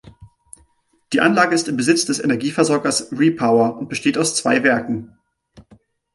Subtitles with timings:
[1.13, 5.15] Die Anlage ist im Besitz des Energieversorgers Repower und besteht aus zwei Werken.